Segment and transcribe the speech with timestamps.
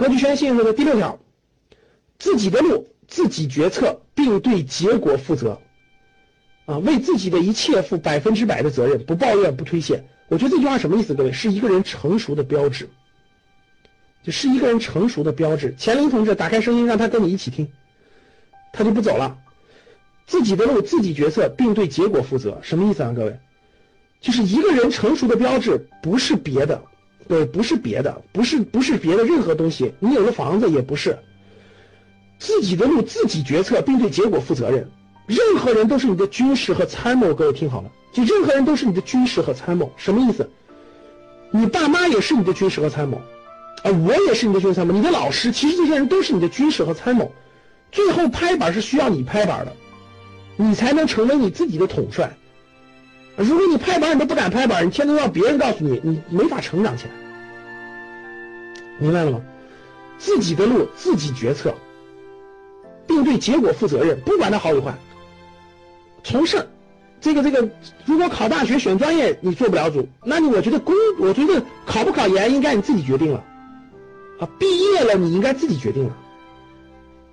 [0.00, 1.18] 格局圈信任的第六条
[2.18, 5.60] 自己的路自己决策并对结果负责。
[6.64, 10.02] 啊为自己的一切负百分之百的责任不抱怨不推卸。
[10.28, 11.32] 我觉得这句话什么意思各位？
[11.32, 12.88] 是一个人成熟的标志。
[14.22, 15.74] 就是一个人成熟的标志。
[15.76, 17.70] 钱林同志打开声音让他跟你一起听。
[18.72, 19.36] 他就不走了。
[20.26, 22.58] 自己的路自己决策并对结果负责。
[22.62, 23.38] 什么意思啊各位？
[24.22, 26.82] 就是一个人成熟的标志不是别的。
[27.30, 31.16] 对不是别的不是不是别的任何东西你有了房子也不是。
[32.40, 34.90] 自己的路自己决策并对结果负责任
[35.28, 40.50] 任何人都是你的军师和参谋各位听好了就任何人都是你的军师和参谋什么意思？
[41.52, 43.20] 你爸妈也是你的军师和参谋
[43.84, 47.30] 啊我也是你的军师参谋你的老师其实这些人都是你的军师和参谋
[47.92, 49.72] 最后拍板是需要你拍板的
[50.56, 52.36] 你才能成为你自己的统帅。
[53.36, 57.10] 如果你拍板你都不敢拍板你天天让别人告诉你你没法成长起来。
[59.00, 59.40] 明白了吗？
[60.18, 61.74] 自己的路自己决策，
[63.06, 64.94] 并对结果负责任，不管它好与坏。
[66.22, 66.68] 从事
[67.22, 67.66] 这个这个，
[68.04, 73.42] 如果考大学选专业你做不了主，那你我觉得工，我觉得考不考研应该你自己决定了，
[74.40, 76.16] 啊，毕业了你应该自己决定了，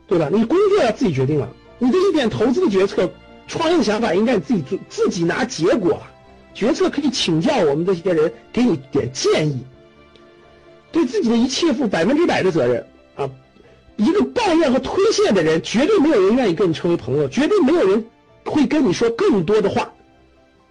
[0.08, 0.30] 对吧？
[0.32, 3.12] 你工作要自己决定了，你这一点投资的决策、
[3.46, 6.02] 创业的想法应该你自己做，自己拿结果，
[6.54, 9.66] 决策可以请教我们这些人给你点建议。
[10.98, 13.30] 对自己的一切负百分之百的责任啊。
[13.96, 18.06] 一个抱怨和推卸的人绝对没有人愿意跟你成为朋友绝对没有人
[18.44, 19.94] 会跟你说更多的话。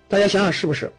[0.09, 0.93] 大家想想是不是？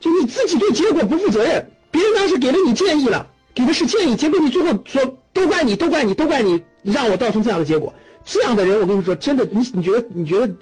[0.00, 7.94] 就你自己对结果不负责任别人当时给了你建议了给的是建议结果你最后说都怪你都怪你都怪你让我造成这样的结果。
[8.24, 10.52] 这样的人我跟你说真的你你觉得你觉得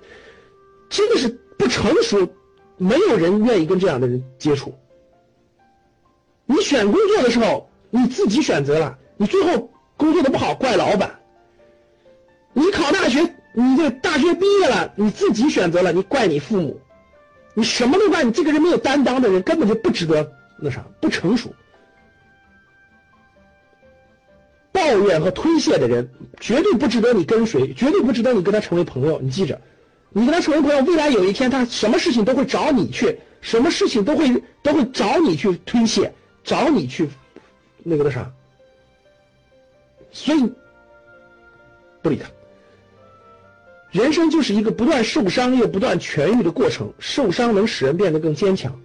[0.88, 2.28] 真的是不成熟
[2.76, 4.72] 没有人愿意跟这样的人接触
[6.46, 11.20] 你选工作的时候，你自己选择了，你最后工作的不好怪老板。
[12.52, 16.80] 你考大学，你这大学毕业了，你自己选择了，你怪你父母，
[17.54, 21.52] 你什么都怪，你这个人没有担当的人根本就不值得那啥，不成熟。
[24.70, 26.10] 抱怨和推卸的人，
[26.40, 29.60] 绝对不值得你跟随，绝对不值得你跟他成为朋友，你记着，
[30.10, 36.12] 你跟他成为朋友，未来有一天他什么事情都会找你去，什么事情都会都会找你去推卸。
[36.44, 37.08] 找你去
[37.82, 38.30] 那个那啥？
[40.12, 40.52] 所以
[42.02, 42.28] 不理他。
[43.90, 48.80] 人生就是一个不断受伤又不断痊愈的过程受伤能使人变得更坚强。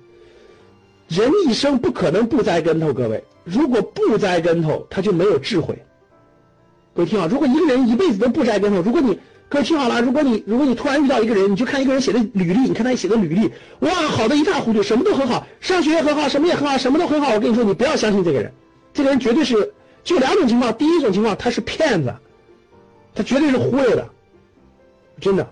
[1.08, 3.24] 人一生不可能不栽跟头各位。
[3.44, 5.78] 如果不栽跟头他就没有智慧。
[6.94, 9.20] 各位听好如果一个人一辈子都不栽跟头如果你
[9.50, 18.54] 各位听好了，如果你如果你突然遇到一个人，你就看一个人写的履历，你看他写的履历，哇，好的，一塌糊涂，什么都很好，上学也很好，什么也很好，什么都很好，我跟你说，你不要相信这个人。
[18.94, 19.74] 这个人绝对是，
[20.04, 22.14] 就两种情况，第一种情况他是骗子，
[23.16, 24.08] 他绝对是忽悠的，
[25.20, 25.50] 真的。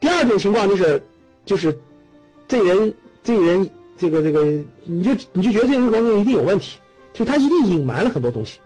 [0.00, 1.00] 第二种情况就是
[1.44, 1.78] 就是
[2.48, 4.44] 这人这人这个这个，
[4.84, 6.78] 你就你就觉得这人工作一定有问题，
[7.12, 8.58] 就他一定隐瞒了很多东西。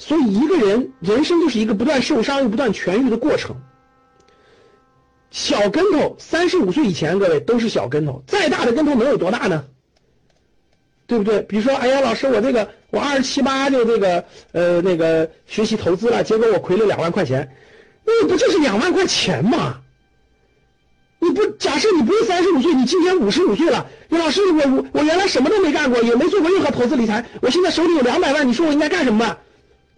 [0.00, 3.54] 所以，一个人人生就是一个不断受伤又不断痊愈的过程。
[5.30, 8.24] 小跟头，三十五岁以前，各位都是小跟头。
[8.26, 9.62] 再大的跟头能有多大呢？
[11.06, 11.42] 对不对？
[11.42, 17.54] 比如说，哎呀，老师，我这个我二十七八就这个呃那个学习投资了，结果我亏了两万块钱，
[18.06, 19.82] 那不就是两万块钱吗？
[21.18, 29.36] 你不假设你不是三十五岁，你今年五十五岁了，你老师，我我我原来什么都没干过，也没做过任何投资理财，我现在手里有两百万，你说我应该干什么？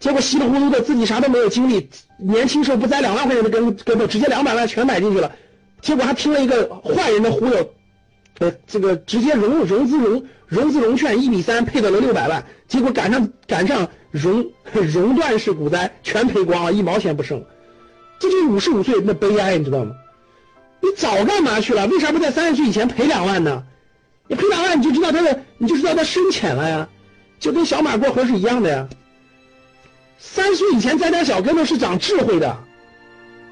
[0.03, 5.31] 结果稀里糊涂的自己啥都没有经历年轻时候不栽两万块钱的跟跟头直接两百万全买进去了
[5.79, 7.73] 结果还听了一个坏人的忽悠
[8.39, 17.41] 呃这个直接融融资融融资融券一比三配到了六百万结果赶上赶上熔 熔断式股灾全赔光了一毛钱不剩。
[18.19, 19.95] 这就五十五岁那悲哀你知道吗？
[20.81, 21.87] 你早干嘛去了？
[21.87, 23.63] 为啥不在三十岁以前赔两万呢？
[24.27, 26.89] 你赔两万你就知道他的你就知道他深浅了呀
[27.39, 28.89] 就跟小马过河是一样的呀。
[30.17, 32.57] 三十岁以前栽点小跟头是长智慧的，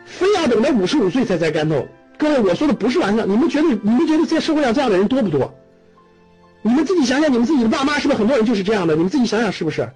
[0.05, 1.87] 非要等到五十五岁才栽跟头。
[2.17, 5.53] 各位，我说的不是玩笑，你们觉得你们觉得在社会上这样的人多不多？
[6.61, 8.95] 你们自己想想，你们自己的爸妈是不是很多人就是这样的？
[8.95, 9.89] 你们自己想想是不是？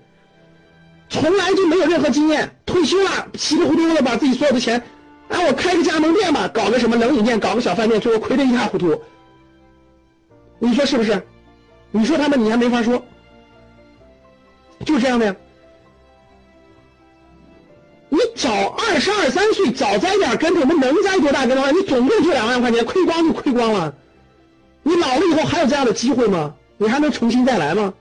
[1.07, 4.81] 从来就没有任何经验，退休了，稀里糊涂的把自己所有的钱，
[5.29, 8.99] 啊，我开个加盟店吧，搞个什么冷饮店，搞个小饭店，最后亏得一塌糊涂。
[10.57, 11.21] 你说是不是？
[11.91, 13.05] 你说他们，你还没法说，
[14.83, 15.35] 就是这样的呀。
[18.09, 23.93] 你早二十二三岁早栽点跟头那能栽多大跟头啊你总共就两万块钱亏光就亏光了。
[24.83, 26.53] 你老了以后还有这样的机会吗？
[26.77, 27.93] 你还能重新再来吗？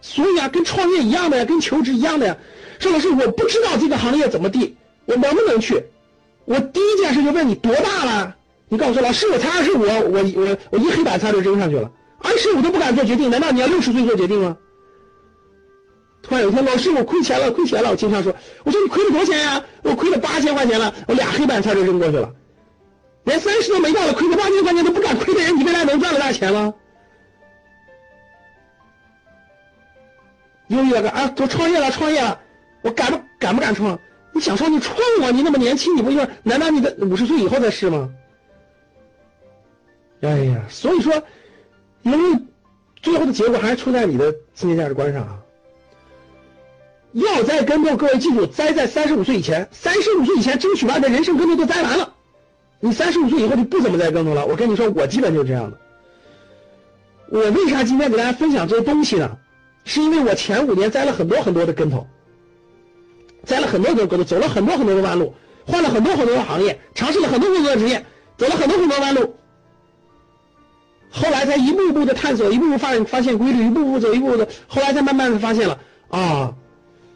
[0.00, 2.36] 所以啊跟创业一样的呀跟求职一样的呀。
[2.78, 5.84] 说老师我不知道这个行业怎么地我能不能去？
[6.44, 8.36] 我第一件事就问你多大了？
[8.68, 11.90] 你告诉我说老师我才二十五我我我一黑板擦就扔上去了。
[12.22, 14.56] 二十五都不敢做决定难道你要六十岁做决定吗
[16.22, 17.90] 突然有一天，老师，我亏钱了，亏钱了。
[17.90, 18.34] 我经常说，
[18.64, 19.64] 我说你亏了多少钱呀？
[19.82, 22.32] 我亏了八千块钱了，我俩黑板擦就扔过去了，
[23.24, 26.74] 连三十都没到了，亏个八千块钱都不敢亏的人，你未来能赚了大钱吗？
[30.68, 32.40] 犹豫了个啊，都创业了，创业了。
[32.82, 33.98] 我敢不敢不敢创？
[34.32, 35.30] 你想创你创啊！
[35.32, 38.08] 你那么年轻，你不就难道你的五十岁以后再试吗？
[40.20, 41.22] 哎呀，所以说，
[42.02, 42.40] 因为
[43.02, 45.38] 最后的结果还是出在你的自信价值观上啊。
[47.12, 49.68] 要栽跟头，各位记住，栽在三十五岁以前。
[49.72, 52.14] 三十五岁以前争取把你的人生跟头都栽完了，
[52.78, 54.46] 你三十五岁以后就不怎么栽跟头了。
[54.46, 55.78] 我跟你说，我基本就是这样的。
[57.30, 59.36] 我为啥今天给大家分享这些东西呢？
[59.84, 62.06] 是因为我前五年栽了很多很多的跟头。
[63.44, 65.34] 栽了很多很多跟头，走了很多很多的弯路，
[65.66, 68.04] 换了很多很多的行业，尝试了很多很多的职业，
[68.36, 69.34] 走了很多很多弯路，
[71.10, 76.54] 后来才一步步的探索，一步步发现发现规律，一步步走，一步步的，后来才慢慢的发现了啊，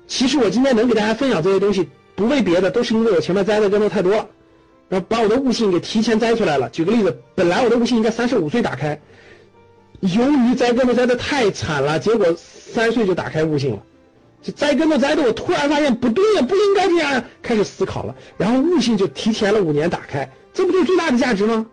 [0.07, 4.29] 其实我今天能给大家分享这些东西，不为别的，都是因为我前面栽的跟头太多了，
[4.89, 6.69] 然后把我的悟性给提前栽出来了。
[6.71, 9.01] 举个例子，本来我的悟性应该三十五岁打开，
[10.01, 13.83] 由于栽跟头栽的太惨了，结果三岁就打开悟性了。
[14.43, 21.67] 就栽跟头栽的，我突然发现不对呀，不应该这样，开始思考了，然后悟性就提前了五年打开，这不就是最大的价值吗？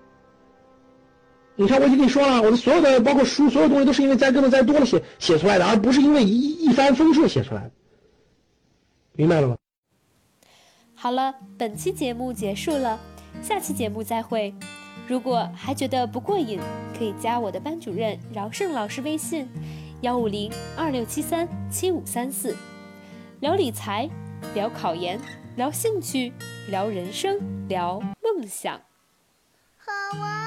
[1.57, 7.71] 你看，我已经跟你说了，我的所有的包括书，所有东西都是因为栽跟头栽多了写写出来的，而不是因为一一帆风顺写出来的，
[9.21, 9.55] 明白了吗？
[10.95, 12.99] 好了，本期节目结束了，
[13.43, 14.51] 下期节目再会。
[15.07, 16.59] 如果还觉得不过瘾，
[16.97, 19.47] 可以加我的班主任饶胜老师微信。
[20.01, 22.57] 幺五零二六七三七五三四，
[23.41, 24.09] 聊理财，
[24.55, 25.19] 聊考研，
[25.55, 26.33] 聊兴趣，
[26.71, 28.81] 聊人生，聊梦想。
[29.77, 30.40] 好啊。